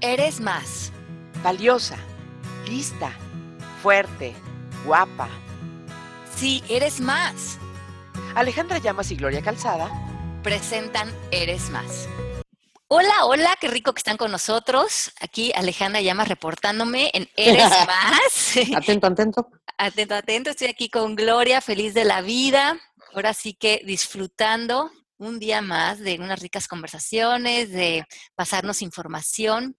[0.00, 0.92] Eres más.
[1.42, 1.98] Valiosa,
[2.68, 3.10] lista,
[3.82, 4.32] fuerte,
[4.84, 5.28] guapa.
[6.36, 7.58] Sí, eres más.
[8.36, 9.90] Alejandra Llamas y Gloria Calzada
[10.44, 12.08] presentan Eres más.
[12.86, 15.12] Hola, hola, qué rico que están con nosotros.
[15.20, 18.56] Aquí Alejandra Llamas reportándome en Eres Más.
[18.76, 19.50] atento, atento.
[19.78, 20.50] Atento, atento.
[20.50, 22.78] Estoy aquí con Gloria, feliz de la vida.
[23.14, 28.06] Ahora sí que disfrutando un día más de unas ricas conversaciones, de
[28.36, 29.76] pasarnos información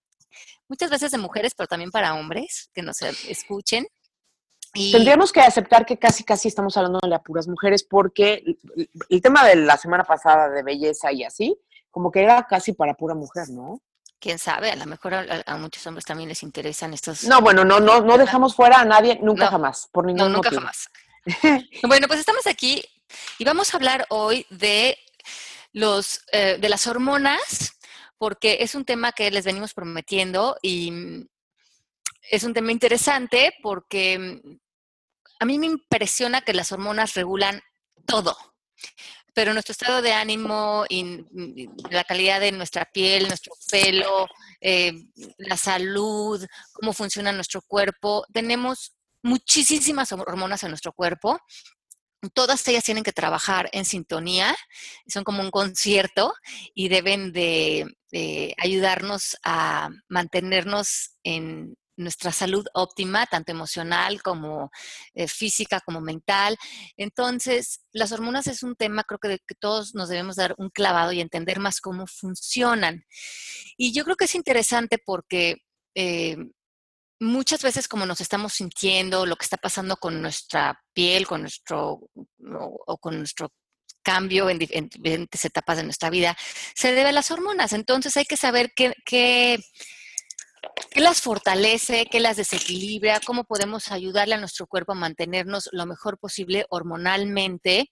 [0.69, 3.87] muchas veces de mujeres, pero también para hombres que nos escuchen.
[4.73, 4.91] Y...
[4.91, 8.43] Tendríamos que aceptar que casi, casi estamos hablando de las puras mujeres porque
[9.09, 12.93] el tema de la semana pasada de belleza y así, como que era casi para
[12.93, 13.81] pura mujer, ¿no?
[14.19, 17.23] Quién sabe, a lo mejor a, muchos hombres también les interesan estos.
[17.23, 20.51] No, bueno, no, no, no dejamos fuera a nadie nunca jamás, por ningún no, nunca
[20.51, 20.89] jamás.
[21.87, 22.83] bueno, pues estamos aquí
[23.37, 24.97] y vamos a hablar hoy de
[25.71, 27.78] los eh, de las hormonas
[28.19, 31.27] porque es un tema que les venimos prometiendo y mm,
[32.29, 34.59] es un tema interesante porque mm,
[35.39, 37.61] a mí me impresiona que las hormonas regulan
[38.05, 38.37] todo,
[39.33, 44.27] pero nuestro estado de ánimo y mm, la calidad de nuestra piel, nuestro pelo,
[44.59, 44.91] eh,
[45.37, 51.39] la salud, cómo funciona nuestro cuerpo, tenemos muchísimas hormonas en nuestro cuerpo
[52.33, 54.55] todas ellas tienen que trabajar en sintonía,
[55.07, 56.33] son como un concierto
[56.73, 57.85] y deben de,
[58.57, 64.71] ayudarnos a mantenernos en nuestra salud óptima, tanto emocional como
[65.13, 66.57] eh, física, como mental.
[66.97, 71.11] Entonces, las hormonas es un tema, creo que, que todos nos debemos dar un clavado
[71.11, 73.03] y entender más cómo funcionan.
[73.77, 75.57] Y yo creo que es interesante porque
[75.93, 76.37] eh,
[77.19, 82.09] muchas veces como nos estamos sintiendo, lo que está pasando con nuestra piel, con nuestro
[82.39, 83.51] o, con nuestro
[84.01, 86.35] cambio en, diferentes etapas de nuestra vida,
[86.73, 87.73] se debe a las hormonas.
[87.73, 89.59] Entonces hay que saber qué, qué
[90.91, 92.07] ¿Qué las fortalece?
[92.07, 93.19] ¿Qué las desequilibra?
[93.19, 97.91] ¿Cómo podemos ayudarle a nuestro cuerpo a mantenernos lo mejor posible hormonalmente?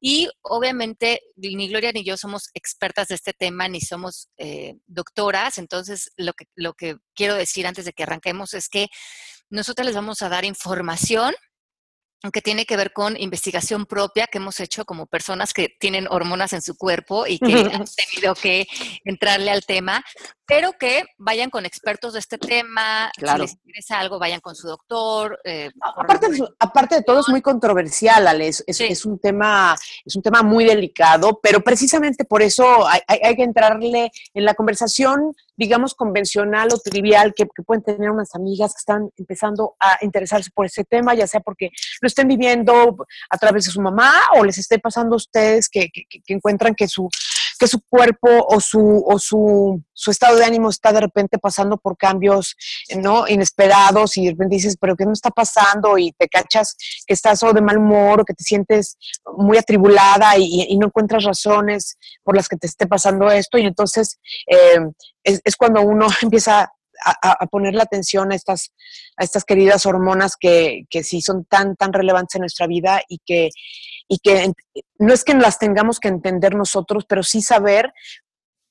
[0.00, 5.58] Y obviamente ni Gloria ni yo somos expertas de este tema, ni somos eh, doctoras.
[5.58, 8.88] Entonces, lo que, lo que quiero decir antes de que arranquemos es que
[9.48, 11.34] nosotros les vamos a dar información
[12.32, 16.52] que tiene que ver con investigación propia que hemos hecho como personas que tienen hormonas
[16.52, 18.66] en su cuerpo y que han tenido que
[19.04, 20.04] entrarle al tema,
[20.46, 24.68] pero que vayan con expertos de este tema, si les interesa algo, vayan con su
[24.68, 25.40] doctor.
[25.44, 26.26] Eh, aparte,
[26.58, 31.40] aparte de todo es muy controversial, Alex, es, un tema, es un tema muy delicado,
[31.42, 37.32] pero precisamente por eso hay, hay que entrarle en la conversación digamos, convencional o trivial
[37.34, 41.40] que, pueden tener unas amigas que están empezando a interesarse por ese tema, ya sea
[41.40, 42.96] porque lo estén viviendo
[43.30, 46.88] a través de su mamá o les esté pasando a ustedes que, que encuentran que
[46.88, 47.08] su
[47.58, 51.76] que su cuerpo o su, o su, su, estado de ánimo está de repente pasando
[51.76, 52.56] por cambios
[52.96, 53.26] ¿no?
[53.28, 55.98] inesperados y de repente dices, pero ¿qué no está pasando?
[55.98, 56.76] Y te cachas
[57.06, 58.96] que estás o de mal humor o que te sientes
[59.36, 63.58] muy atribulada y, no encuentras razones por las que te esté pasando esto.
[63.58, 64.80] Y entonces eh,
[65.22, 66.70] es, cuando uno empieza
[67.22, 68.72] a, poner la atención a estas,
[69.16, 73.20] a estas queridas hormonas que, que sí son tan, tan relevantes en nuestra vida y
[73.24, 73.50] que,
[74.08, 74.52] y que
[74.98, 77.92] no es que las tengamos que entender nosotros, pero sí saber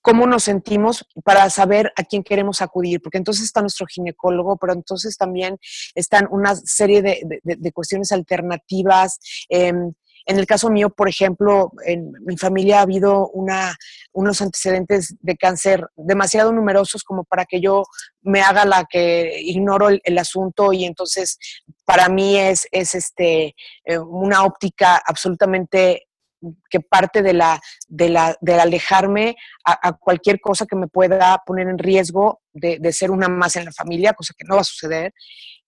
[0.01, 4.73] cómo nos sentimos para saber a quién queremos acudir, porque entonces está nuestro ginecólogo, pero
[4.73, 5.57] entonces también
[5.95, 9.19] están una serie de, de, cuestiones alternativas.
[9.49, 9.71] Eh,
[10.25, 15.85] en el caso mío, por ejemplo, en mi familia ha habido unos antecedentes de cáncer
[15.95, 17.83] demasiado numerosos como para que yo
[18.21, 21.37] me haga la que ignoro el, asunto y entonces
[21.85, 26.07] para mí es, es este, eh, una óptica absolutamente
[26.69, 31.67] que parte de la, de la, de alejarme a, cualquier cosa que me pueda poner
[31.67, 34.65] en riesgo de, de, ser una más en la familia, cosa que no va a
[34.65, 35.13] suceder.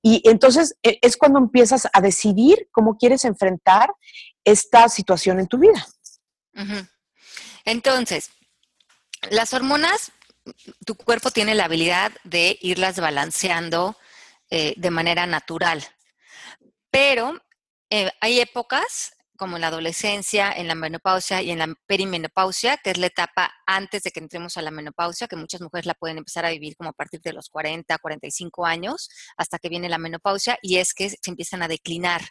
[0.01, 3.89] Y entonces e, es cuando empiezas a decidir cómo quieres enfrentar
[4.45, 5.85] esta situación en tu vida.
[7.65, 8.29] Entonces,
[9.29, 10.11] las hormonas,
[10.85, 13.97] tu cuerpo tiene la habilidad de irlas balanceando
[14.49, 15.83] eh, de manera natural,
[16.91, 17.41] pero
[17.89, 22.91] eh, hay épocas como en la adolescencia, en la menopausia y en la perimenopausia, que
[22.91, 26.17] es la etapa antes de que entremos a la menopausia, que muchas mujeres la pueden
[26.17, 29.97] empezar a vivir como a partir de los 40, 45 años, hasta que viene la
[29.97, 32.21] menopausia, y es que se empiezan a declinar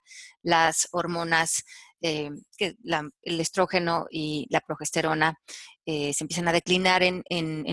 [0.43, 1.65] las hormonas,
[2.07, 2.77] eh, que
[3.23, 5.39] el estrógeno y la progesterona
[5.87, 7.23] eh, se empiezan a declinar en,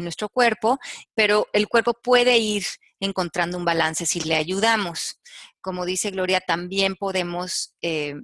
[0.04, 0.80] nuestro cuerpo,
[1.14, 2.64] pero el cuerpo puede ir
[3.02, 5.20] encontrando un balance si le ayudamos.
[5.60, 7.76] Como dice Gloria, también podemos...
[7.82, 8.16] Eh,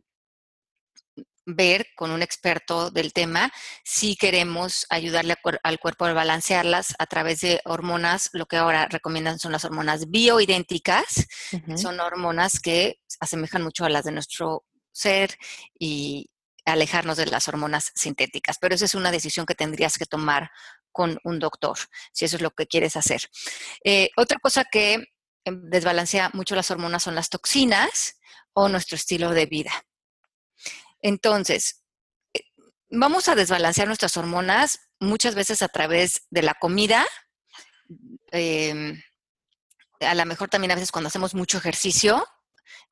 [1.50, 3.50] ver con un experto del tema
[3.86, 8.30] si queremos ayudarle al cuerpo a balancearlas a través de hormonas.
[8.34, 11.26] Lo que ahora recomiendan son las hormonas bioidénticas.
[11.78, 14.66] Son hormonas que asemejan mucho a las de nuestro
[14.98, 15.38] ser
[15.80, 16.30] y
[16.66, 18.58] alejarnos de las hormonas sintéticas.
[18.60, 20.52] Pero esa es una decisión que tendrías que tomar
[20.92, 21.78] con un doctor,
[22.12, 23.22] si eso es lo que quieres hacer.
[23.84, 24.94] Eh, otra cosa que
[25.46, 28.20] em, desbalancea mucho las hormonas son las toxinas
[28.54, 29.72] o nuestro estilo de vida.
[31.02, 31.84] Entonces,
[32.34, 32.42] eh,
[32.90, 37.06] vamos a desbalancear nuestras hormonas muchas veces a través de la comida.
[38.32, 39.02] Em,
[40.02, 42.28] a lo mejor también a veces cuando hacemos mucho ejercicio,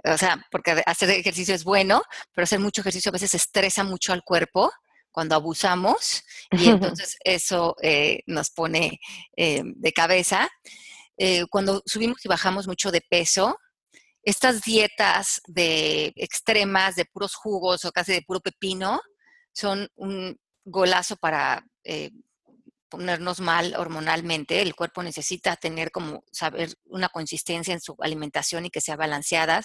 [0.03, 2.01] o sea, porque hacer ejercicio es bueno,
[2.33, 4.71] pero hacer mucho ejercicio a veces estresa mucho al cuerpo
[5.11, 8.99] cuando abusamos y entonces eso eh, nos pone
[9.37, 10.49] eh, de cabeza.
[11.49, 13.57] cuando subimos y bajamos mucho de peso,
[14.25, 18.99] estas dietas de extremas, de puros jugos o casi de puro pepino,
[19.53, 22.09] son un golazo para eh,
[22.95, 24.61] ponernos mal hormonalmente.
[24.61, 29.61] El cuerpo necesita tener como saber una consistencia en su alimentación y que sea balanceada.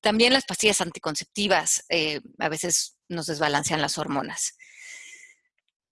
[0.00, 4.56] También las pastillas anticonceptivas eh, a veces nos desbalancean las hormonas.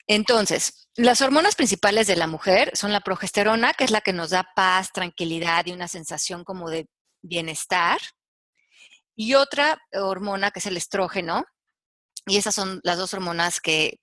[0.07, 4.31] Entonces, las hormonas principales de la mujer son la progesterona, que es la que nos
[4.31, 6.87] da paz, tranquilidad y una sensación como de
[7.21, 7.99] bienestar,
[9.17, 11.45] y otra hormona que es el estrógeno,
[12.27, 13.99] y esas son las dos hormonas que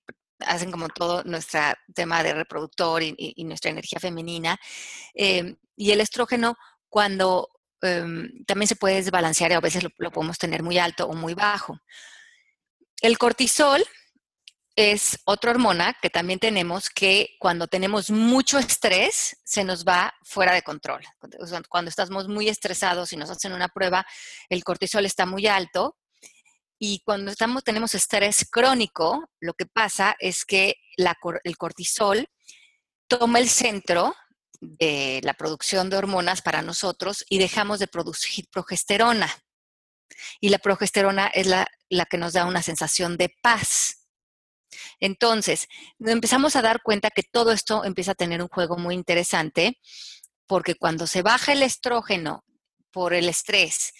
[0.45, 1.61] hacen como todo nuestro
[1.93, 4.57] tema de reproductor y, nuestra energía femenina.
[5.13, 6.55] Em, y el estrógeno,
[6.89, 7.49] cuando
[7.81, 11.33] em, también se puede desbalancear y a veces lo podemos tener muy alto o muy
[11.33, 11.79] bajo.
[13.01, 13.83] El cortisol
[14.75, 20.53] es otra hormona que también tenemos que cuando tenemos mucho estrés se nos va fuera
[20.53, 21.01] de control.
[21.69, 24.05] Cuando estamos muy estresados y nos hacen una prueba,
[24.49, 25.97] el cortisol está muy alto.
[26.83, 30.77] Y cuando estamos, tenemos estrés crónico, lo que pasa es que
[31.43, 32.27] el cortisol
[33.07, 34.15] toma el centro
[34.59, 39.29] de la producción de hormonas para nosotros y dejamos de producir progesterona.
[40.39, 44.01] Y la progesterona es la, la que nos da una sensación de paz
[44.99, 45.67] entonces,
[45.99, 49.79] empezamos a dar cuenta que todo esto empieza a tener un juego muy interesante,
[50.47, 52.43] porque cuando se baja el estrógeno
[52.91, 53.93] por el estrés,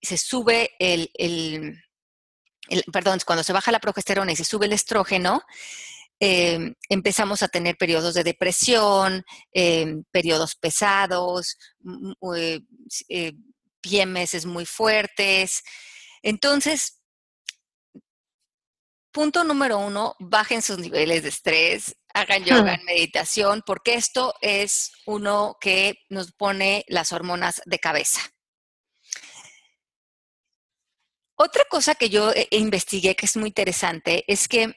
[0.00, 1.82] se sube el,
[2.92, 5.42] perdón, cuando se baja la progesterona y se sube el estrógeno,
[6.18, 11.56] em, empezamos a tener periodos de depresión, em, periodos pesados,
[12.36, 12.60] eh,
[13.08, 13.32] eh,
[13.80, 15.62] PMS muy fuertes.
[16.22, 17.00] Entonces,
[19.12, 25.56] punto número uno, bajen sus niveles de estrés, hagan yoga, meditación, porque esto es uno
[25.60, 28.20] que nos pone las hormonas de cabeza.
[31.36, 34.74] Otra cosa que yo eh, investigué que es muy interesante es que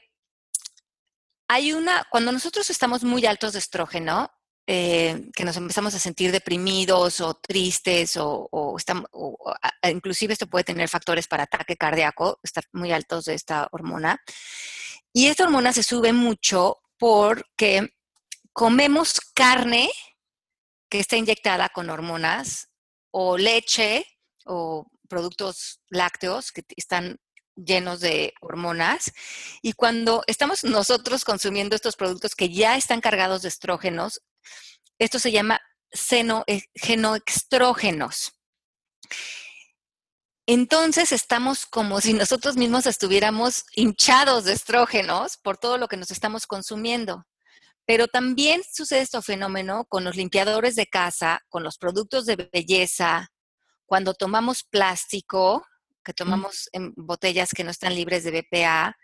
[1.48, 4.30] hay una, cuando nosotros estamos muy altos de estrógeno,
[4.66, 9.10] eh, que nos empezamos a sentir deprimidos o tristes o, estamos,
[9.82, 14.22] inclusive esto puede tener factores para ataque cardíaco, estar muy altos de esta hormona.
[15.12, 17.88] Y esta hormona se sube mucho porque
[18.52, 19.90] comemos carne
[20.88, 22.68] que está inyectada con hormonas
[23.10, 24.06] o leche
[24.44, 27.18] o productos lácteos que están
[27.56, 29.12] llenos de hormonas.
[29.60, 34.22] Y cuando estamos nosotros consumiendo estos productos que ya están cargados de estrógenos,
[34.98, 35.60] esto se llama
[35.92, 38.32] seno, eh, genoextrógenos.
[40.46, 46.10] Entonces estamos como si nosotros mismos estuviéramos hinchados de estrógenos por todo lo que nos
[46.10, 47.24] estamos consumiendo.
[47.86, 53.28] Pero también sucede este fenómeno con los limpiadores de casa, con los productos de belleza,
[53.90, 55.66] cuando tomamos plástico,
[56.04, 58.96] que tomamos en botellas que no están libres de BPA,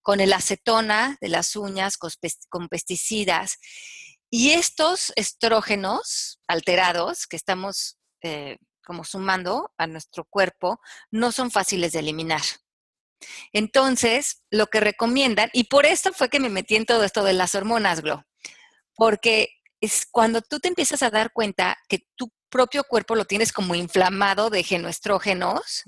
[0.00, 3.58] con el acetona de las uñas, con pesticidas.
[4.30, 10.78] Y estos estrógenos alterados que estamos eh, como sumando a nuestro cuerpo
[11.10, 12.42] no son fáciles de eliminar.
[13.52, 17.32] Entonces, lo que recomiendan, y por esto fue que me metí en todo esto de
[17.32, 18.22] las hormonas, Glo,
[18.94, 19.48] porque
[19.80, 23.74] es cuando tú te empiezas a dar cuenta que tu propio cuerpo lo tienes como
[23.74, 25.84] inflamado de genoestrógenos,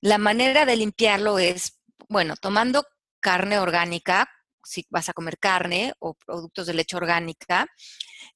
[0.00, 2.84] la manera de limpiarlo es, bueno, tomando
[3.20, 4.28] carne orgánica,
[4.64, 7.66] si vas a comer carne o productos de leche orgánica,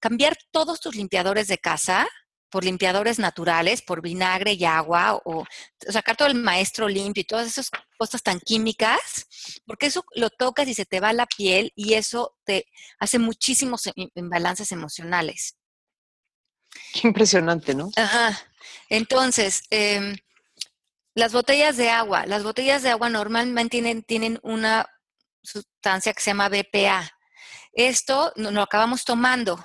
[0.01, 2.09] cambiar todos tus limpiadores de casa
[2.53, 5.45] por limpiadores naturales, por vinagre y agua, o,
[5.89, 9.27] sacar todo el maestro limpio y todas esas cosas tan químicas,
[9.67, 12.67] porque eso lo tocas y se te va la piel y eso te
[12.99, 15.57] hace muchísimos imbalances emocionales.
[17.01, 17.91] Qué impresionante, ¿no?
[17.97, 18.39] Ajá.
[18.89, 20.17] Entonces, em,
[21.15, 22.27] las botellas de agua.
[22.27, 24.87] Las botellas de agua normalmente tienen, tienen una
[25.43, 27.11] sustancia que se llama BPA.
[27.73, 29.65] Esto lo acabamos tomando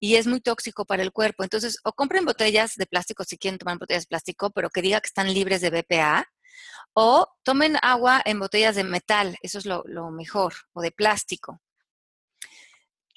[0.00, 1.44] y es muy tóxico para el cuerpo.
[1.44, 5.00] Entonces, o compren botellas de plástico si quieren tomar botellas de plástico, pero que diga
[5.00, 6.26] que están libres de BPA,
[6.94, 11.60] o tomen agua en botellas de metal, eso es lo, mejor, o de plástico.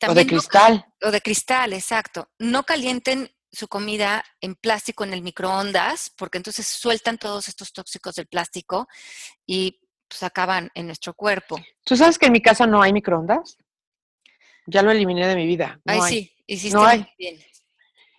[0.08, 0.86] o de cristal.
[1.02, 2.30] o de cristal, exacto.
[2.40, 8.16] No calienten su comida en plástico en el microondas, porque entonces sueltan todos estos tóxicos
[8.16, 8.88] del plástico
[9.46, 11.60] y pues acaban en nuestro cuerpo.
[11.84, 13.58] ¿Tú sabes que en mi casa no hay microondas?
[14.68, 15.80] Ya lo eliminé de mi vida.
[15.86, 17.08] Ay, sí, hiciste no hay.
[17.18, 17.40] bien.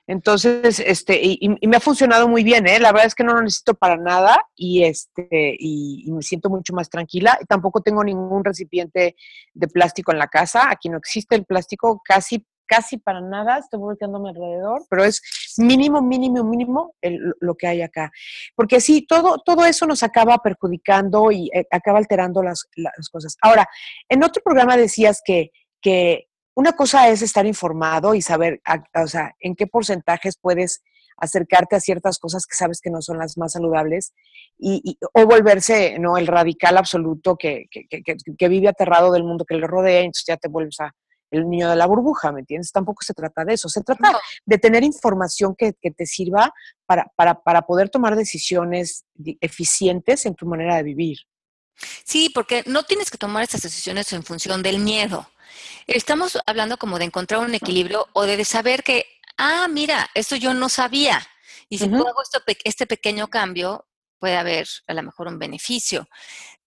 [0.08, 2.78] Entonces, este, y, me ha funcionado muy bien, ¿eh?
[2.78, 6.72] La verdad es que no lo necesito para nada y este, y, me siento mucho
[6.74, 7.36] más tranquila.
[7.48, 9.16] Tampoco tengo ningún recipiente
[9.52, 10.70] de plástico en la casa.
[10.70, 13.58] Aquí no existe el plástico casi, casi para nada.
[13.58, 15.22] Estoy volteándome alrededor, pero es
[15.58, 16.94] mínimo, mínimo, mínimo
[17.40, 18.10] lo que hay acá.
[18.54, 23.36] Porque sí, todo, todo eso nos acaba perjudicando y eh, acaba alterando las, las, cosas.
[23.40, 23.68] Ahora,
[24.08, 28.60] en otro programa decías que, que una cosa es estar informado y saber,
[28.94, 30.82] o sea, en qué porcentajes puedes
[31.18, 34.12] acercarte a ciertas cosas que sabes que no son las más saludables
[34.58, 39.66] y, o volverse no el radical absoluto que, que, vive aterrado del mundo que le
[39.66, 40.94] rodea y entonces ya te vuelves a
[41.30, 42.72] el niño de la burbuja, ¿me entiendes?
[42.72, 46.52] Tampoco se trata de eso, se trata de tener información que, te sirva
[46.84, 49.04] para, para, para poder tomar decisiones
[49.40, 51.18] eficientes en tu manera de vivir.
[52.04, 55.28] Sí, porque no tienes que tomar esas decisiones en función del miedo.
[55.86, 59.06] Estamos hablando como de encontrar un equilibrio o de saber que,
[59.36, 61.26] ah, mira, esto yo no sabía.
[61.68, 62.22] Y si hago
[62.64, 63.86] este pequeño cambio,
[64.18, 66.08] puede haber a lo mejor un beneficio.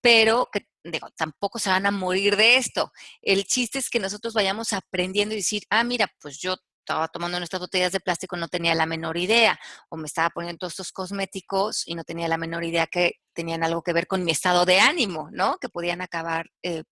[0.01, 2.92] Pero que digo, tampoco se van a morir de esto.
[3.22, 7.38] El chiste es que nosotros vayamos aprendiendo y decir, ah, mira, pues yo estaba tomando
[7.38, 9.60] nuestras botellas de plástico, no tenía la menor idea,
[9.90, 13.64] o me estaba poniendo todos estos cosméticos y no tenía la menor idea que tenían
[13.64, 15.58] algo que ver con mi estado de ánimo, ¿no?
[15.60, 16.84] Que podían acabar eh,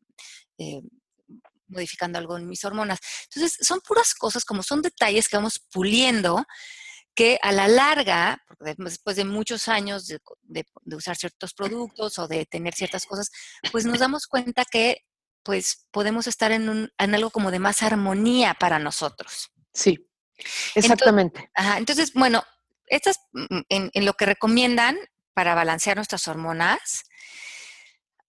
[0.60, 0.82] eh,
[1.68, 3.00] modificando algo en mis hormonas.
[3.24, 6.46] Entonces, son puras cosas, como son detalles que vamos puliendo,
[7.18, 10.20] que a la larga, después de muchos años de,
[10.96, 13.32] usar ciertos productos o de tener ciertas cosas,
[13.72, 15.04] pues nos damos cuenta que
[15.42, 19.50] pues podemos estar en, un, en algo como de más armonía para nosotros.
[19.74, 20.08] Sí,
[20.76, 21.50] exactamente.
[21.78, 22.44] Entonces, bueno,
[22.86, 24.96] estas mm, en, en, lo que recomiendan
[25.34, 27.04] para balancear nuestras hormonas,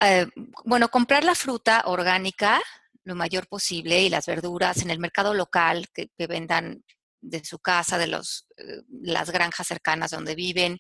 [0.00, 0.28] eh,
[0.64, 2.62] bueno, comprar la fruta orgánica,
[3.04, 6.85] lo mayor posible y las verduras en el mercado local que, vendan
[7.20, 10.78] de su casa, de los, eh, las granjas cercanas donde viven,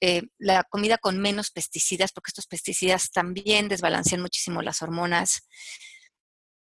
[0.00, 5.48] eh, la comida con menos pesticidas, porque estos pesticidas también desbalancean muchísimo las hormonas.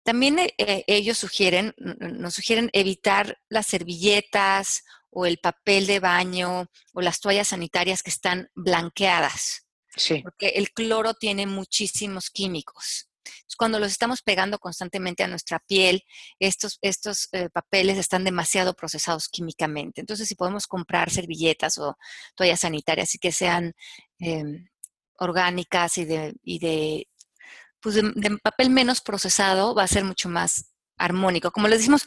[0.04, 7.00] También eh, ellos sugieren, nos sugieren evitar las servilletas o el papel de baño o
[7.00, 9.66] las toallas sanitarias que están blanqueadas.
[9.96, 10.20] Sí.
[10.22, 13.08] Porque el cloro tiene muchísimos químicos
[13.56, 16.02] cuando los estamos pegando constantemente a nuestra piel,
[16.38, 20.00] estos, estos eh, papeles están demasiado procesados químicamente.
[20.00, 21.96] Entonces, si podemos comprar servilletas o
[22.34, 23.72] toallas sanitarias y que sean
[24.18, 24.66] em,
[25.18, 27.08] orgánicas y de, de,
[27.80, 31.50] pues de, papel menos procesado, va a ser mucho más armónico.
[31.50, 32.06] Como les decimos,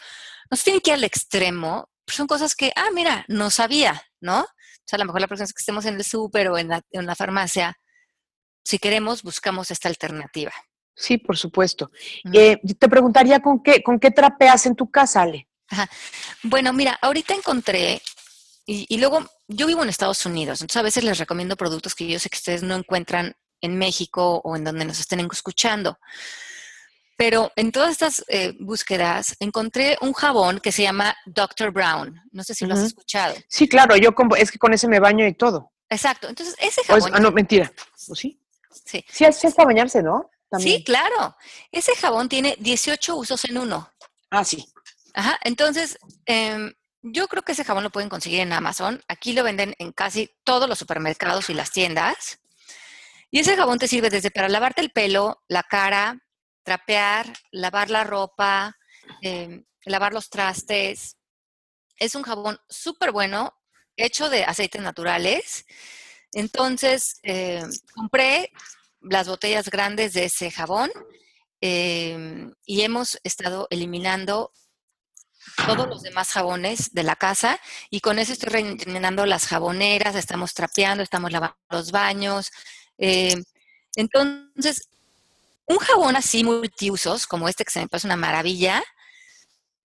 [0.50, 4.42] no se tiene que ir al extremo, son cosas que, ah, mira, no sabía, ¿no?
[4.42, 6.70] O sea, a lo mejor la próxima vez que estemos en el súper o en
[6.70, 7.78] la, en la farmacia,
[8.64, 10.54] si queremos, buscamos esta alternativa.
[10.98, 11.92] Sí, por supuesto.
[12.34, 15.48] Eh, te preguntaría con qué, con qué trapeas en tu casa, Ale.
[16.44, 18.02] Bueno, mira, ahorita encontré,
[18.66, 22.18] y, luego yo vivo en Estados Unidos, entonces a veces les recomiendo productos que yo
[22.20, 26.00] sé que ustedes no encuentran en México o en donde nos estén escuchando.
[27.16, 31.72] Pero en todas estas eh, búsquedas encontré un jabón que se llama Dr.
[31.72, 32.22] Brown.
[32.32, 33.36] No sé si lo has escuchado.
[33.48, 35.74] Sí, claro, yo es que con ese me baño y todo.
[35.90, 36.28] Exacto.
[36.28, 37.12] Entonces, ese jabón.
[37.14, 37.72] ah, no, mentira.
[38.10, 38.40] ¿O sí?
[38.86, 39.04] Sí.
[39.10, 40.30] Sí, es para bañarse, ¿no?
[40.60, 41.36] Sí, claro.
[41.72, 43.92] Ese jabón tiene 18 usos en uno.
[44.30, 44.66] Ah, sí.
[45.14, 49.02] Ajá, entonces, em, yo creo que ese jabón lo pueden conseguir en Amazon.
[49.08, 52.40] Aquí lo venden en casi todos los supermercados y las tiendas.
[53.30, 56.20] Y ese jabón te sirve desde para lavarte el pelo, la cara,
[56.64, 58.78] trapear, lavar la ropa,
[59.22, 61.18] em, lavar los trastes.
[61.98, 63.54] Es un jabón súper bueno,
[63.96, 65.66] hecho de aceites naturales.
[66.34, 68.52] Entonces, em, compré
[69.02, 70.90] las botellas grandes de ese jabón
[71.62, 74.52] em, y hemos estado eliminando
[75.66, 80.54] todos los demás jabones de la casa y con eso estoy rellenando las jaboneras, estamos
[80.54, 82.52] trapeando, estamos lavando los baños.
[82.98, 83.44] Em,
[83.96, 84.90] entonces,
[85.66, 88.84] un jabón así multiusos, como este que se me pasa una maravilla,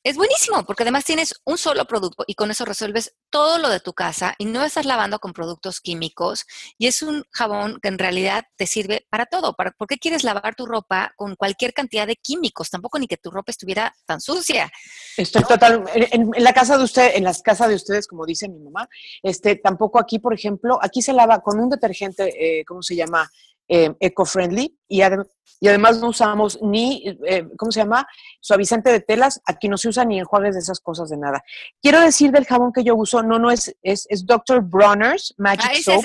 [0.04, 3.80] es buenísimo, porque además tienes un solo producto y con eso resuelves todo lo de
[3.80, 6.44] tu casa y no estás lavando con productos químicos
[6.76, 9.54] y es un jabón que en realidad te sirve para todo.
[9.54, 12.70] ¿Para, ¿Por qué quieres lavar tu ropa con cualquier cantidad de químicos?
[12.70, 14.70] Tampoco ni que tu ropa estuviera tan sucia.
[15.16, 18.58] Estoy total, en, la casa de usted, en las casas de ustedes, como dice mi
[18.58, 18.88] mamá,
[19.22, 23.30] este, tampoco aquí, por ejemplo, aquí se lava con un detergente, eh, ¿cómo se llama?
[23.68, 28.06] Eh, eco-friendly y, y, además no usamos ni, eh, ¿cómo se llama?
[28.40, 31.42] Suavizante de telas, aquí no se usa ni enjuagues de esas cosas de nada.
[31.80, 34.62] Quiero decir del jabón que yo uso, no, no es, es, es Dr.
[34.62, 36.04] Bronner's Magic ah, Soap,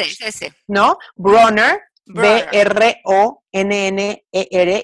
[0.67, 0.97] ¿no?
[1.15, 3.39] Bronner, B-R-O-N-N-E-R,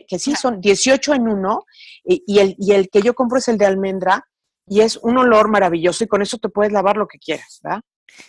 [0.08, 1.66] que sí son 18 en uno,
[2.04, 4.28] y, el, y el que yo compro es el de almendra,
[4.68, 7.82] y es un olor maravilloso, y con eso te puedes lavar lo que quieras, ¿verdad?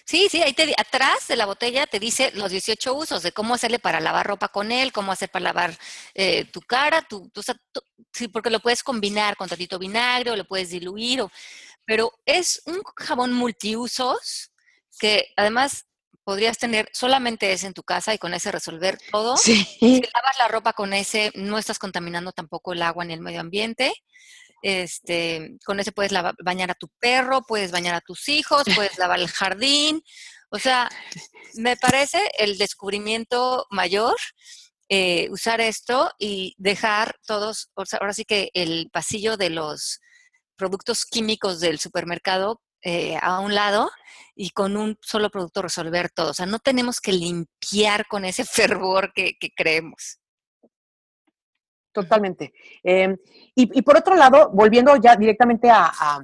[0.05, 3.55] Sí, sí, ahí te, atrás de la botella te dice los 18 usos de cómo
[3.55, 5.79] hacerle para lavar ropa con él, cómo hacer para lavar
[6.15, 7.31] eh, tu cara, tu,
[8.13, 11.31] sí, porque lo puedes combinar con tantito vinagre o lo puedes diluir, o,
[11.85, 14.53] pero es un jabón multiusos
[14.99, 15.87] que además
[16.25, 19.37] podrías tener solamente ese en tu casa y con ese resolver todo.
[19.37, 19.65] Sí.
[19.79, 23.41] Si lavas la ropa con ese, no estás contaminando tampoco el agua ni el medio
[23.41, 23.93] ambiente.
[24.65, 26.11] Este, con ese puedes
[26.43, 30.03] bañar a tu perro, puedes bañar a tus hijos, puedes lavar el jardín.
[30.49, 30.89] O sea,
[31.53, 34.17] me parece el descubrimiento mayor
[34.89, 40.01] eh, usar esto y dejar todos, ahora sí que el pasillo de los
[40.57, 43.91] productos químicos del supermercado eh, a un lado
[44.35, 46.31] y con un solo producto resolver todo.
[46.31, 50.21] O sea, no tenemos que limpiar con ese fervor que creemos.
[51.95, 52.53] Totalmente.
[52.83, 53.17] Em,
[53.55, 56.21] y, por otro lado, volviendo ya directamente a,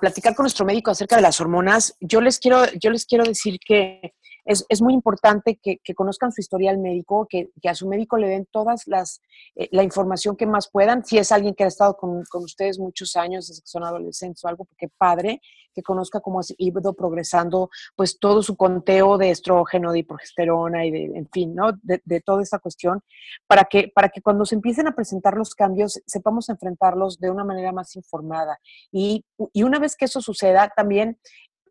[0.00, 3.60] platicar con nuestro médico acerca de las hormonas, yo les quiero, yo les quiero decir
[3.64, 8.48] que es, muy importante que, conozcan su historial médico, que, a su médico le den
[8.50, 9.20] todas las,
[9.54, 11.04] eh, la información que más puedan.
[11.04, 14.48] Si es alguien que ha estado con, ustedes muchos años, desde que son adolescentes o
[14.48, 15.40] algo, porque padre,
[15.76, 20.90] que conozca cómo ha ido progresando, pues todo su conteo de estrógeno, de progesterona y
[20.90, 21.72] de, en fin, ¿no?
[21.82, 23.02] De, toda esta cuestión,
[23.46, 27.44] para que, para que cuando se empiecen a presentar los cambios, sepamos enfrentarlos de una
[27.44, 28.58] manera más informada.
[28.90, 31.18] Y, y una vez que eso suceda, también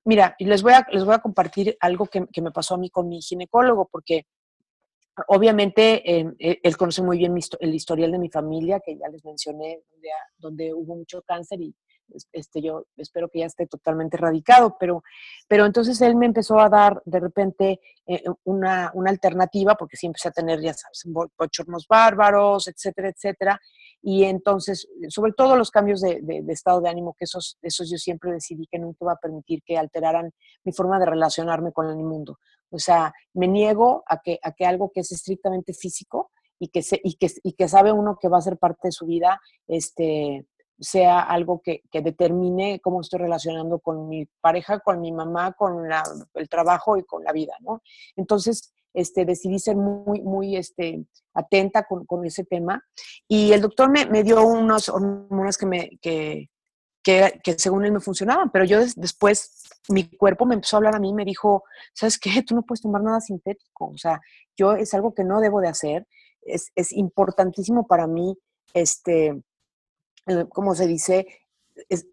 [0.07, 3.09] Mira, les voy a, les voy a compartir algo que, me pasó a mí con
[3.09, 4.27] mi ginecólogo, porque
[5.27, 9.25] obviamente em, e, él conoce muy bien el historial de mi familia, que ya les
[9.25, 11.73] mencioné, donde, donde hubo mucho cáncer y
[12.32, 15.04] este, yo espero que ya esté totalmente erradicado, pero,
[15.48, 20.06] pero entonces él me empezó a dar de repente eh, una, una, alternativa, porque sí
[20.06, 21.04] empecé a tener, ya sabes,
[21.38, 23.60] bochornos bárbaros, etcétera, etcétera,
[24.08, 28.32] y entonces, sobre todo los cambios de, estado de ánimo, que esos, esos yo siempre
[28.32, 30.32] decidí que nunca iba a permitir que alteraran
[30.63, 32.38] mi forma de relacionarme con el mundo.
[32.70, 36.84] O sea, me niego a que, a que algo que es estrictamente físico y que,
[36.84, 39.41] se, y, que, y que sabe uno que va a ser parte de su vida,
[39.68, 40.46] este,
[40.79, 45.85] sea algo que, que, determine cómo estoy relacionando con mi pareja, con mi mamá, con
[46.33, 47.81] el trabajo y con la vida, ¿no?
[48.15, 52.83] Entonces, este, decidí ser muy, muy este, atenta con, con ese tema.
[53.27, 56.49] Y el doctor me, me dio unas hormonas que, me, que,
[57.05, 60.99] que, según él me funcionaban, pero yo después mi cuerpo me empezó a hablar a
[60.99, 62.41] mí y me dijo, ¿sabes qué?
[62.41, 64.19] Tú no puedes tomar nada sintético, o sea,
[64.57, 66.07] yo es algo que no debo de hacer,
[66.41, 68.35] es, es importantísimo para mí,
[68.73, 69.39] este,
[70.49, 71.27] como se dice,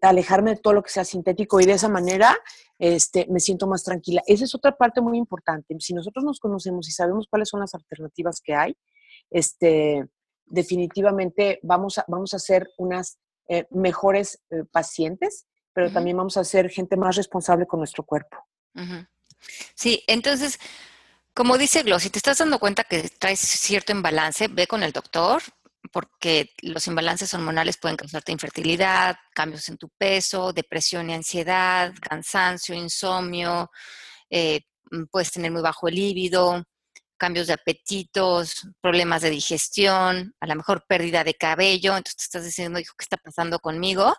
[0.01, 2.37] alejarme de todo lo que sea sintético y de esa manera
[2.79, 4.21] este, me siento más tranquila.
[4.27, 5.75] Esa es otra parte muy importante.
[5.79, 8.77] Si nosotros nos conocemos y sabemos cuáles son las alternativas que hay,
[9.29, 10.05] este,
[10.45, 16.43] definitivamente vamos a, vamos a ser unas eh, mejores eh, pacientes, pero también vamos a
[16.43, 18.37] ser gente más responsable con nuestro cuerpo.
[19.75, 20.59] Sí, entonces,
[21.33, 24.91] como dice Glo, si te estás dando cuenta que traes cierto imbalance, ve con el
[24.91, 25.41] doctor,
[25.93, 32.73] porque los imbalances hormonales pueden causarte infertilidad, cambios en tu peso, depresión y ansiedad, cansancio,
[32.73, 33.69] insomnio,
[34.31, 36.63] eh, mm, puedes tener muy bajo el líbido,
[37.15, 42.43] cambios de apetitos, problemas de digestión, a lo mejor pérdida de cabello, entonces te estás
[42.43, 44.15] diciendo, hijo, ¿qué está pasando conmigo?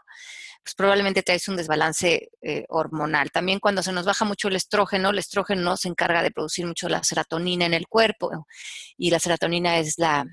[0.62, 3.30] Pues probablemente traes un desbalance eh, hormonal.
[3.32, 6.88] También cuando se nos baja mucho el estrógeno, el estrógeno se encarga de producir mucho
[6.88, 8.46] la serotonina en el cuerpo
[8.96, 10.24] y la serotonina es la,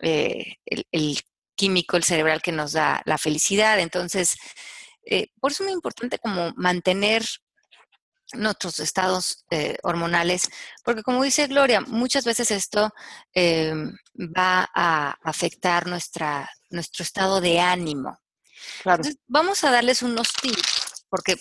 [0.00, 1.20] eh, el,
[1.54, 3.80] químico, el cerebral que nos da la felicidad.
[3.80, 4.36] Entonces,
[5.04, 7.24] eh, por eso es muy importante como mantener
[8.34, 10.50] nuestros estados eh, hormonales,
[10.84, 12.92] porque como dice Gloria, muchas veces esto
[13.34, 18.18] va a afectar nuestra, nuestro estado de ánimo.
[19.26, 21.36] vamos a darles unos tips, porque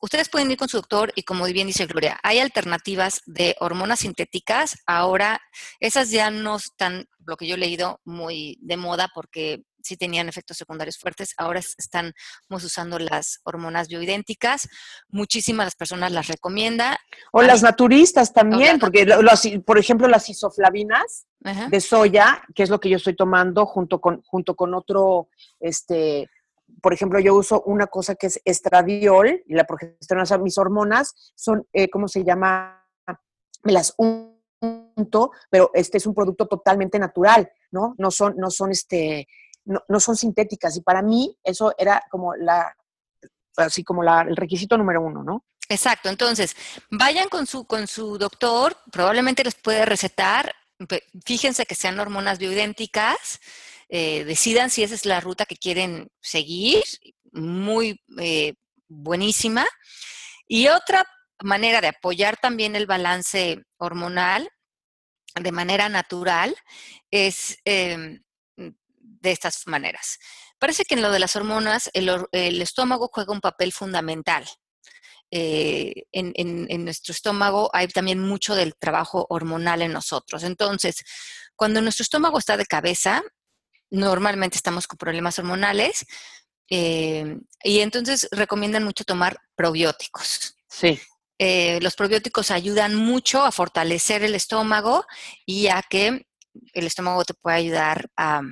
[0.00, 4.00] ustedes pueden ir con su doctor y como bien dice Gloria, hay alternativas de hormonas
[4.00, 4.76] sintéticas.
[4.86, 5.40] Ahora,
[5.80, 10.28] esas ya no están, lo que yo he leído, muy de moda porque sí tenían
[10.28, 11.34] efectos secundarios fuertes.
[11.36, 12.12] Ahora estamos
[12.50, 14.68] usando las hormonas bioidénticas.
[15.08, 16.98] Muchísimas las personas las recomienda.
[17.32, 19.06] O las naturistas también, porque
[19.64, 21.26] por ejemplo las isoflavinas
[21.70, 25.28] de soya, que es lo que yo estoy tomando junto con, junto con otro,
[25.60, 26.28] este,
[26.80, 31.66] por ejemplo, yo uso una cosa que es estradiol y la progesterona, mis hormonas son,
[31.72, 32.86] eh, ¿cómo se llama?
[33.64, 37.94] Me las unto, pero este es un producto totalmente natural, ¿no?
[37.98, 39.26] No son, no son este,
[39.64, 40.76] no, son sintéticas.
[40.76, 42.74] Y para mí eso era como la,
[43.56, 45.44] así como la, el requisito número uno, ¿no?
[45.68, 46.08] Exacto.
[46.08, 46.56] Entonces,
[46.90, 50.54] vayan con su, con su doctor, probablemente les puede recetar,
[51.24, 53.40] fíjense que sean hormonas bioidénticas,
[53.88, 56.84] eh, decidan si esa es la ruta que quieren seguir,
[57.32, 58.54] muy eh,
[58.88, 59.66] buenísima.
[60.46, 61.04] Y otra
[61.42, 64.50] manera de apoyar también el balance hormonal
[65.34, 66.56] de manera natural
[67.10, 68.22] es em,
[68.56, 70.18] de estas maneras.
[70.58, 74.44] Parece que en lo de las hormonas el, estómago juega un papel fundamental.
[75.30, 80.42] Eh, en, nuestro estómago hay también mucho del trabajo hormonal en nosotros.
[80.42, 81.04] Entonces,
[81.54, 83.22] cuando nuestro estómago está de cabeza,
[83.90, 86.06] normalmente estamos con problemas hormonales
[86.70, 90.56] eh, y entonces recomiendan mucho tomar probióticos.
[90.68, 91.00] Sí.
[91.38, 95.06] Eh, los probióticos ayudan mucho a fortalecer el estómago
[95.46, 96.26] y a que
[96.72, 98.42] el estómago te pueda ayudar a,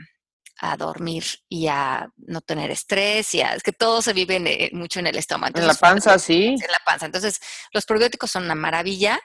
[0.59, 5.01] a dormir y a no tener estrés y a, es que todo se vive mucho
[5.01, 5.59] en el estómago.
[5.59, 6.47] en la panza, sí.
[6.47, 7.07] En la panza.
[7.07, 7.41] Entonces,
[7.73, 9.21] los probióticos son una maravilla.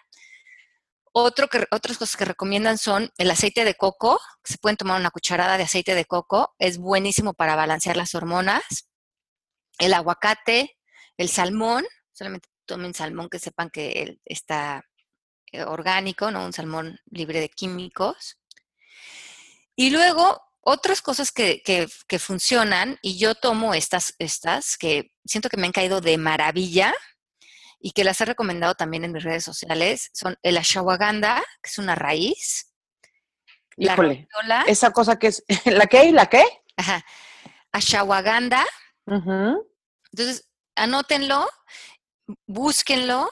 [1.13, 4.19] Que, otras cosas que recomiendan son el aceite de coco.
[4.43, 6.55] Se pueden tomar una cucharada de aceite de coco.
[6.57, 8.87] Es buenísimo para balancear las hormonas.
[9.77, 10.77] El aguacate,
[11.17, 11.85] el salmón.
[12.13, 14.85] Solamente tomen salmón que sepan que está
[15.51, 16.45] eh, orgánico, ¿no?
[16.45, 18.37] Un salmón libre de químicos.
[19.75, 25.57] Y luego otras cosas que, que, funcionan, y yo tomo estas, estas, que siento que
[25.57, 26.93] me han caído de maravilla
[27.81, 31.77] y que las he recomendado también en mis redes sociales, son el ashwagandha, que es
[31.77, 32.73] una raíz.
[33.77, 34.27] Híjole,
[34.67, 36.43] esa cosa que es, ¿la qué y la qué?
[36.77, 37.03] Ajá,
[37.71, 38.65] ashwagandha.
[39.07, 41.49] Entonces, anótenlo,
[42.45, 43.29] búsquenlo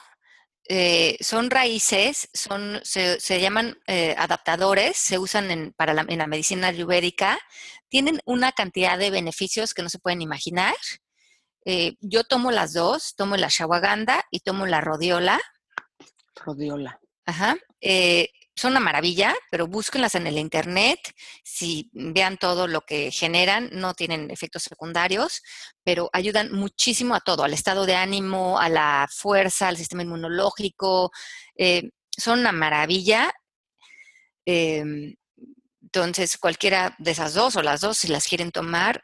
[0.72, 6.28] eh, son raíces, son, se, llaman eh, adaptadores, se usan en, para la, en la
[6.28, 7.40] medicina ayurvédica,
[7.88, 10.76] tienen una cantidad de beneficios que no se pueden imaginar.
[11.64, 15.40] Eh, yo tomo las dos, tomo la ashwagandha y tomo la rodiola.
[16.36, 16.98] Rodiola.
[17.26, 17.56] Ajá
[18.60, 21.00] son una maravilla, pero búsquenlas en el internet,
[21.42, 25.42] si vean todo lo que generan, no tienen efectos secundarios,
[25.82, 31.10] pero ayudan muchísimo a todo, al estado de ánimo, a la fuerza, al sistema inmunológico,
[31.56, 33.32] eh, son una maravilla.
[34.44, 35.14] Em,
[35.82, 39.02] entonces, cualquiera de esas dos o las dos, si las quieren tomar.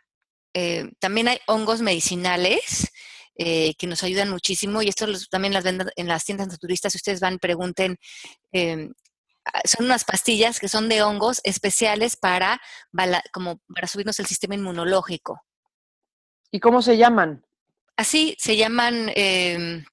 [0.58, 2.90] Eh, también hay hongos medicinales
[3.34, 6.92] eh, que nos ayudan muchísimo y esto también las venden en las tiendas naturistas.
[6.92, 7.98] Si ustedes van, pregunten
[8.52, 8.90] em,
[9.64, 12.58] son unas pastillas que son de hongos especiales para,
[13.34, 15.42] como para subirnos el sistema inmunológico.
[16.50, 17.44] ¿Y cómo se llaman?
[17.94, 19.84] Así se llaman, em,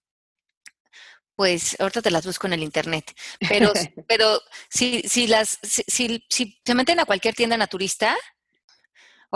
[1.35, 3.11] pues ahorita te las busco en el internet,
[3.49, 3.73] pero,
[4.07, 8.15] pero si, si, las, si, si, se meten a cualquier tienda naturista,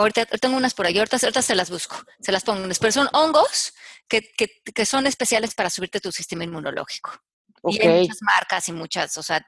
[0.02, 3.08] ahorita tengo unas por ahí, ahorita, ahorita se las busco, se las pongo, pero son
[3.12, 3.74] hongos
[4.08, 7.10] que, que, que son especiales para subirte tu sistema inmunológico.
[7.64, 9.44] Y hay muchas marcas y muchas, o sea,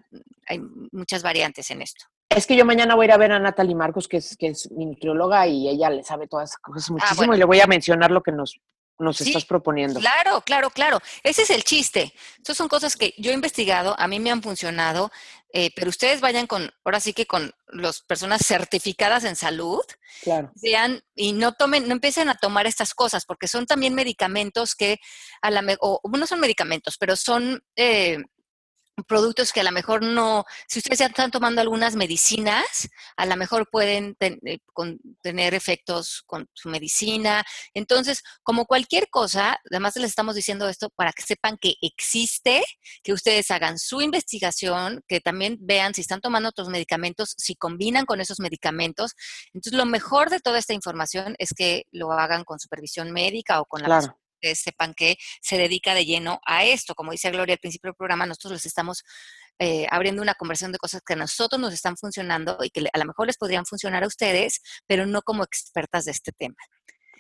[0.49, 0.61] hay
[0.93, 2.07] muchas variantes en esto.
[2.29, 4.49] Es que yo mañana voy a ir a ver a Natalie Marcos, que es, que
[4.49, 7.61] es mi nutrióloga, y ella le sabe todas esas cosas ah, muchísimo, y le voy
[7.61, 8.61] a mencionar lo que nos,
[9.01, 9.99] nos estás proponiendo.
[9.99, 11.01] Claro, claro, claro.
[11.23, 12.15] Ese es el chiste.
[12.43, 15.11] Esas son cosas que yo he investigado, a mí me han funcionado,
[15.53, 19.83] eh, pero ustedes vayan con, ahora sí que con las personas certificadas en salud,
[20.23, 20.53] claro.
[20.63, 25.01] vean y no tomen, no empiecen a tomar estas cosas, porque son también medicamentos que
[25.43, 28.19] a la o no son medicamentos, pero son eh,
[29.05, 33.37] productos que a lo mejor no, si ustedes ya están tomando algunas medicinas, a lo
[33.37, 34.59] mejor pueden eh,
[35.23, 37.45] tener efectos con su medicina.
[37.75, 42.63] Entonces, como cualquier cosa, además les estamos diciendo esto para que sepan que existe,
[43.03, 48.07] que ustedes hagan su investigación, que también vean si están tomando otros medicamentos, si combinan
[48.07, 49.15] con esos medicamentos.
[49.53, 53.65] Entonces, lo mejor de toda esta información es que lo hagan con supervisión médica o
[53.65, 56.95] con la que sepan que se dedica de lleno a esto.
[56.95, 59.05] Como dice Gloria al principio del programa, nosotros les estamos
[59.59, 62.99] eh, abriendo una conversación de cosas que a nosotros nos están funcionando y que a
[62.99, 66.57] lo mejor les podrían funcionar a ustedes, pero no como expertas de este tema.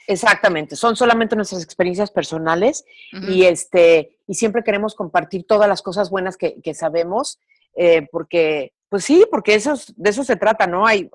[0.06, 6.10] Exactamente, son solamente nuestras experiencias personales y este y siempre queremos compartir todas las cosas
[6.10, 7.38] buenas que, sabemos
[7.76, 10.84] eh, porque Pues sí, porque eso, de eso se trata, ¿no?
[10.86, 11.08] Hay,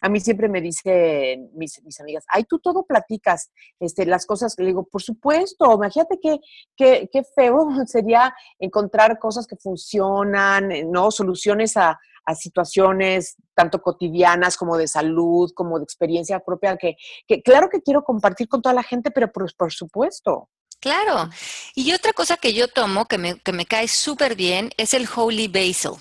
[0.00, 3.50] a mí siempre me dicen mis, mis, amigas, ay, tú todo platicas,
[3.80, 6.38] este, las cosas que le digo, por supuesto, imagínate qué,
[6.76, 11.10] qué, qué feo sería encontrar cosas que funcionan, eh, ¿no?
[11.10, 11.98] Soluciones a,
[12.38, 16.94] situaciones tanto cotidianas como de salud, como de experiencia propia, que,
[17.26, 20.50] que claro que quiero compartir con toda la gente, pero por, por supuesto.
[20.78, 21.30] Claro.
[21.74, 25.08] Y otra cosa que yo tomo que me, que me cae súper bien es el
[25.16, 25.92] Holy Basil.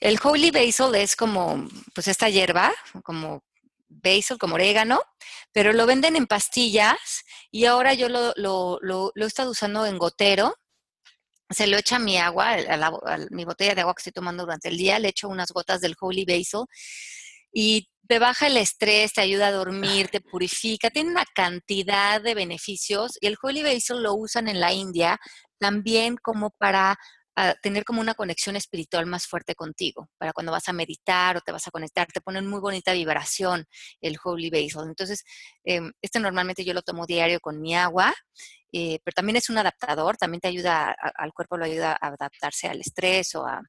[0.00, 3.42] El Holy Basil es como, pues esta hierba, como
[3.88, 5.02] basil, como orégano,
[5.52, 9.98] pero lo venden en pastillas y ahora yo lo, lo, lo, he estado usando en
[9.98, 10.54] gotero.
[11.50, 14.76] Se lo echa mi agua, a, mi botella de agua que estoy tomando durante el
[14.76, 16.64] día, le echo unas gotas del Holy Basil
[17.52, 22.34] y te baja el estrés, te ayuda a dormir, te purifica, tiene una cantidad de
[22.34, 25.18] beneficios y el Holy Basil lo usan en la India
[25.58, 26.98] también como para
[27.36, 31.40] a tener como una conexión espiritual más fuerte contigo, para cuando vas a meditar o
[31.40, 33.66] te vas a conectar, te ponen muy bonita vibración
[34.00, 34.88] el Holy Basil.
[34.88, 35.22] Entonces,
[35.64, 38.14] em, este normalmente yo lo tomo diario con mi agua,
[38.72, 42.68] eh, pero también es un adaptador, también te ayuda, al cuerpo lo ayuda a adaptarse
[42.68, 43.60] al estrés o a,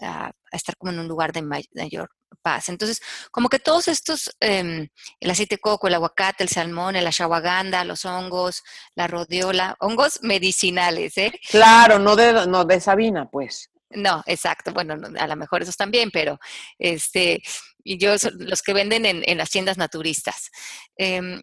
[0.00, 2.68] a, estar como en un lugar de mayor paz.
[2.68, 4.88] Entonces, como que todos estos, em,
[5.20, 8.62] el aceite de coco, el aguacate, el salmón, el ashwagandha, los hongos,
[8.94, 11.32] la rodiola, hongos medicinales, ¿eh?
[11.50, 13.70] Claro, no de, no de Sabina, pues.
[13.90, 14.72] No, exacto.
[14.72, 16.38] Bueno, a lo mejor esos también, pero
[16.78, 17.42] este,
[17.84, 20.50] y yo los que venden en, en las tiendas naturistas.
[20.96, 21.42] Em,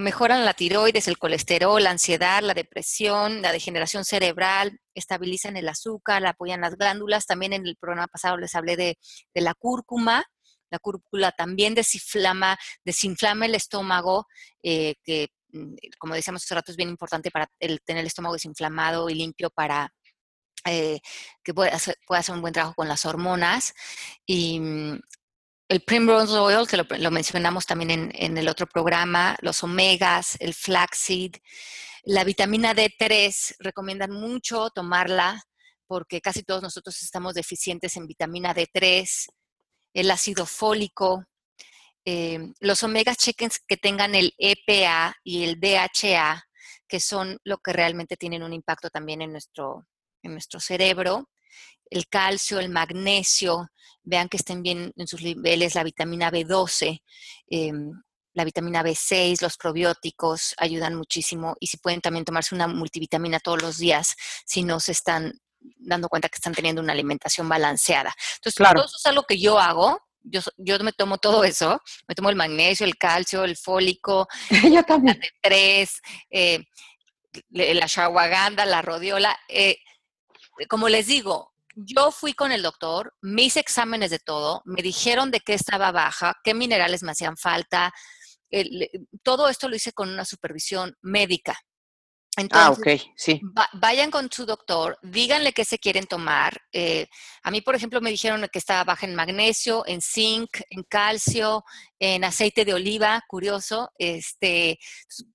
[0.00, 6.24] mejoran la tiroides, el colesterol, la ansiedad, la depresión, la degeneración cerebral, estabilizan el azúcar,
[6.26, 7.26] apoyan las glándulas.
[7.26, 8.98] También en el programa pasado les hablé de,
[9.34, 10.24] la cúrcuma.
[10.70, 14.26] La cúrcuma también desinflama, desinflama el estómago,
[14.62, 18.34] eh, que mm, como decíamos hace rato es bien importante para el, tener el estómago
[18.34, 19.92] desinflamado y limpio para
[20.64, 20.98] eh,
[21.44, 23.74] que pueda hacer, pueda hacer un buen trabajo con las hormonas.
[24.26, 25.00] Y mm,
[25.68, 31.32] el Primrose Oil, que lo, mencionamos también en, el otro programa, los omegas, el flaxseed,
[32.04, 35.42] la vitamina D3, recomiendan mucho tomarla
[35.88, 39.26] porque casi todos nosotros estamos deficientes en vitamina D3,
[39.94, 41.24] el ácido fólico,
[42.04, 46.44] eh, los omegas chequen que tengan el EPA y el DHA,
[46.88, 49.86] que son lo que realmente tienen un impacto también en nuestro,
[50.22, 51.28] en nuestro cerebro
[51.90, 53.68] el calcio, el magnesio,
[54.02, 57.02] vean que estén bien en sus niveles, la vitamina B12,
[57.48, 57.90] em,
[58.34, 63.62] la vitamina B6, los probióticos ayudan muchísimo y si pueden también tomarse una multivitamina todos
[63.62, 64.14] los días
[64.44, 65.32] si no se están
[65.78, 68.14] dando cuenta que están teniendo una alimentación balanceada.
[68.36, 69.98] Entonces, todo eso es algo que yo hago.
[70.28, 74.26] Yo, yo me tomo todo eso, me tomo el magnesio, el calcio, el fólico,
[74.72, 75.20] yo también.
[75.42, 75.90] el T3,
[76.30, 76.64] eh,
[77.50, 79.38] la ashwagandha, la rodiola.
[79.48, 79.78] Eh,
[80.68, 85.30] como les digo, yo fui con el doctor, me hice exámenes de todo, me dijeron
[85.30, 87.92] de qué estaba baja, qué minerales me hacían falta.
[89.22, 91.58] todo esto lo hice con una supervisión médica.
[92.50, 93.40] Ah, ok, sí.
[93.74, 96.60] vayan con su doctor, díganle qué se quieren tomar.
[96.72, 97.06] Eh,
[97.42, 101.64] a mí, por ejemplo, me dijeron que estaba baja en magnesio, en zinc, en calcio,
[101.98, 103.90] en aceite de oliva, curioso.
[103.98, 104.78] Este,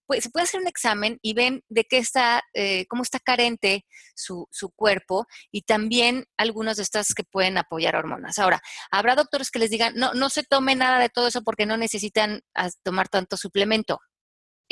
[0.05, 3.85] pues, se puede hacer un examen y ven de qué está, eh, cómo está carente
[4.15, 8.37] su, su, cuerpo y también algunas de estas que pueden apoyar hormonas.
[8.37, 8.61] Ahora,
[8.91, 11.77] habrá doctores que les digan, no, no se tome nada de todo eso porque no
[11.77, 13.99] necesitan ah, tomar tanto suplemento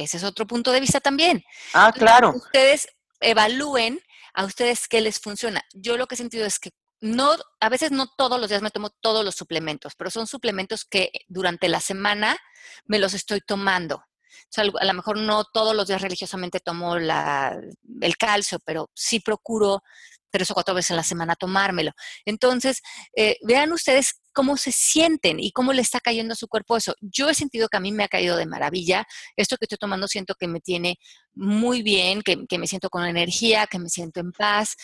[0.04, 1.44] ese es otro punto de vista también.
[1.74, 2.34] Ah, claro.
[2.36, 2.88] Ustedes
[3.20, 4.00] evalúen
[4.34, 5.62] a ustedes qué les funciona.
[5.74, 8.72] Yo lo que he sentido es que no, a veces no todos los días me
[8.72, 12.38] tomo todos los suplementos, pero son suplementos que durante la semana
[12.86, 13.96] me los estoy tomando.
[13.96, 17.60] O sea, a lo mejor no todos los días religiosamente tomo la,
[18.02, 19.84] el calcio, pero sí procuro
[20.30, 21.92] tres o cuatro veces en la semana tomármelo.
[22.26, 22.82] Entonces,
[23.16, 26.96] eh, vean ustedes cómo se sienten y cómo le está cayendo a su cuerpo eso.
[27.02, 29.06] Yo he sentido que a mí me ha caído de maravilla.
[29.36, 30.98] Esto que estoy tomando siento que me tiene
[31.34, 34.78] muy bien, que, me siento con energía, que me siento en paz.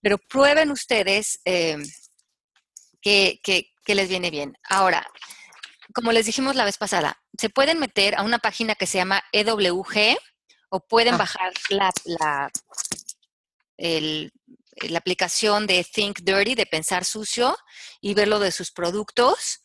[0.00, 1.76] Pero prueben ustedes eh,
[3.02, 3.40] que,
[3.84, 4.56] les viene bien.
[4.62, 5.04] Ahora,
[5.92, 9.24] como les dijimos la vez pasada, se pueden meter a una página que se llama
[9.32, 10.16] EWG
[10.68, 11.18] o pueden ah.
[11.18, 12.52] bajar la, la,
[13.76, 14.30] el,
[14.88, 17.56] la aplicación de Think Dirty, de pensar sucio,
[18.00, 19.62] y ver lo de sus productos.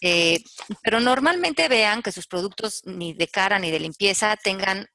[0.00, 0.42] Eh,
[0.82, 4.86] pero normalmente vean que sus productos ni de cara ni de limpieza tengan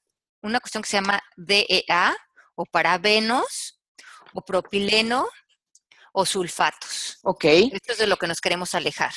[0.42, 2.16] una cuestión que se llama DEA
[2.56, 3.80] o parabenos
[4.34, 5.28] o propileno
[6.14, 7.20] o sulfatos.
[7.24, 7.46] Ok.
[7.46, 9.14] Esto es de lo que nos queremos alejar.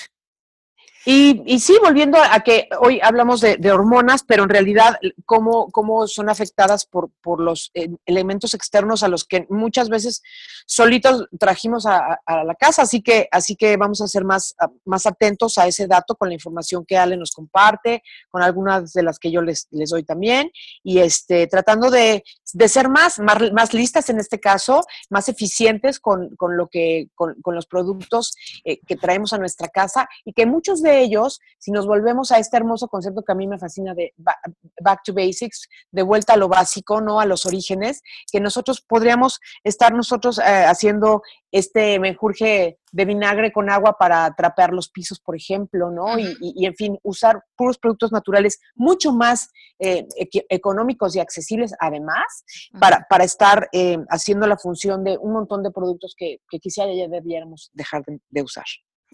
[1.07, 6.29] Y, sí, volviendo a, que hoy hablamos de, hormonas, pero en realidad cómo, cómo son
[6.29, 10.23] afectadas por, por los eh, elementos externos a los que muchas veces
[10.67, 12.83] solitos trajimos a, la casa.
[12.83, 16.35] Así que, así que vamos a ser más, más atentos a ese dato con la
[16.35, 20.51] información que Ale nos comparte, con algunas de las que yo les, les doy también,
[20.83, 26.37] y este, tratando de, de ser más, más, listas en este caso, más eficientes con,
[26.37, 28.35] con lo que, con, con los productos
[28.65, 32.39] eh, que traemos a nuestra casa y que muchos de ellos, si nos volvemos a
[32.39, 36.37] este hermoso concepto que a mí me fascina de back to basics, de vuelta a
[36.37, 37.21] lo básico, ¿no?
[37.21, 41.23] A los orígenes, que nosotros podríamos estar nosotros eh, haciendo
[41.53, 46.19] este menjurje de vinagre con agua para trapear los pisos, por ejemplo, ¿no?
[46.19, 50.07] y, en fin, usar puros productos naturales mucho más eh,
[50.49, 52.45] económicos y accesibles, además,
[52.79, 57.09] para, para estar eh, haciendo la función de un montón de productos que, quizá ya
[57.09, 58.67] debiéramos dejar de usar.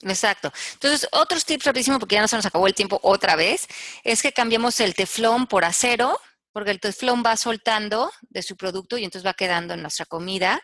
[0.02, 0.52] Exacto.
[0.74, 3.66] Entonces, otros tips rapidísimo, porque ya no se nos acabó el tiempo otra vez,
[4.04, 6.20] es que cambiemos el teflón por acero,
[6.52, 10.60] porque el teflón va soltando de su producto y entonces va quedando en nuestra comida.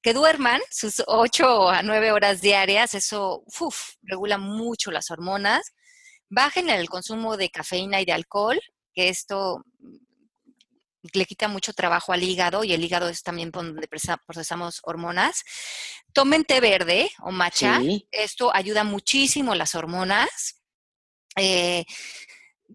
[0.00, 3.44] Que duerman sus 8 a 9 horas diarias, eso
[4.02, 5.72] regula mucho las hormonas.
[6.28, 8.60] Bajen el consumo de cafeína y de alcohol,
[8.94, 9.64] que esto
[11.12, 15.42] le quita mucho trabajo al hígado y el hígado es también donde procesamos hormonas.
[16.12, 17.80] Tomen té verde o matcha.
[18.10, 20.62] Esto ayuda muchísimo las hormonas.
[21.36, 21.84] Eh,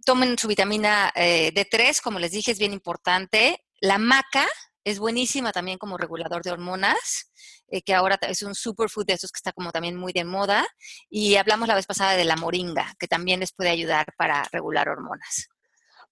[0.05, 3.63] tomen su vitamina eh, D3, como les dije, es bien importante.
[3.79, 4.47] La maca
[4.83, 7.31] es buenísima también como regulador de hormonas,
[7.67, 10.65] eh, que ahora es un superfood de esos que está como también muy de moda.
[11.09, 14.89] Y hablamos la vez pasada de la moringa, que también les puede ayudar para regular
[14.89, 15.49] hormonas.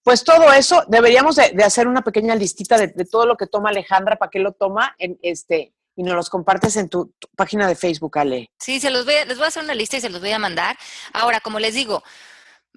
[0.06, 4.14] Pues todo eso, deberíamos de, hacer una pequeña listita de, todo lo que toma Alejandra,
[4.14, 8.16] para qué lo toma, en este, y nos los compartes en tu, página de Facebook,
[8.16, 8.52] Ale.
[8.56, 10.38] Sí, se los voy, les voy a hacer una lista y se los voy a
[10.38, 10.78] mandar.
[11.12, 12.04] Ahora, como les digo,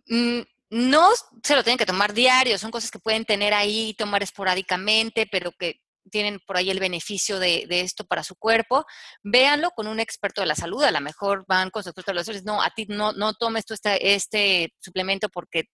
[0.07, 0.39] mm,
[0.71, 1.09] no
[1.43, 5.51] se lo tienen que tomar diario, son cosas que pueden tener ahí, tomar esporádicamente, pero
[5.51, 8.85] que tienen por ahí el beneficio de, esto para su cuerpo,
[9.23, 10.83] véanlo con un experto de la salud.
[10.83, 13.33] A lo mejor van con su experto de la salud, no, a ti no, no
[13.33, 15.69] tomes tú este, este suplemento porque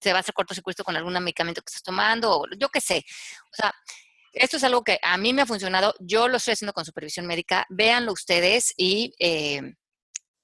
[0.00, 3.04] se va a hacer cortocircuito con algún medicamento que estás tomando, o yo qué sé.
[3.52, 3.74] O sea,
[4.32, 7.26] esto es algo que a mí me ha funcionado, yo lo estoy haciendo con supervisión
[7.26, 9.14] médica, véanlo ustedes y...
[9.18, 9.74] Eh,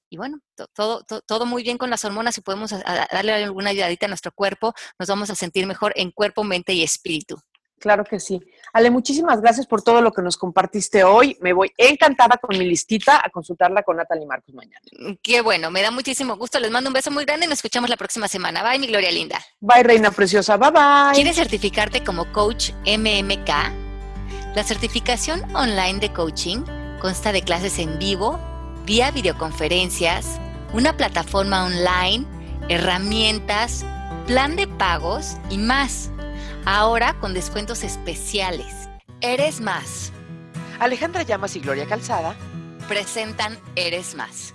[0.07, 0.39] y bueno,
[0.75, 4.31] todo, todo, todo, muy bien con las hormonas, si podemos darle alguna ayudadita a nuestro
[4.31, 7.37] cuerpo, nos vamos a sentir mejor en cuerpo, mente y espíritu.
[7.85, 8.41] Claro que sí.
[8.73, 11.37] Ale, muchísimas gracias por todo lo que nos compartiste hoy.
[11.39, 14.81] Me voy encantada con mi listita a consultarla con Natalie Marcos mañana.
[14.97, 16.59] Mm, qué bueno, me da muchísimo gusto.
[16.59, 18.67] Les mando un beso muy grande y nos escuchamos la próxima semana.
[18.67, 19.39] Bye, mi Gloria Linda.
[19.59, 20.57] Bye, Reina Preciosa.
[20.57, 21.13] Bye, bye.
[21.13, 23.49] ¿Quieres certificarte como coach MMK?
[24.55, 26.63] La certificación online de coaching
[26.99, 28.39] consta de clases en vivo,
[28.87, 30.39] vía videoconferencias,
[30.73, 32.25] una plataforma online,
[32.67, 33.85] herramientas,
[34.25, 36.09] plan de pagos y más
[36.65, 38.89] ahora con descuentos especiales.
[39.21, 40.11] Eres más.
[40.79, 42.35] Alejandra Llamas y Gloria Calzada
[42.87, 44.53] presentan Eres más.